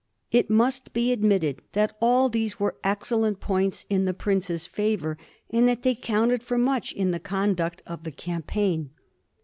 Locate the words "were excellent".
2.59-3.39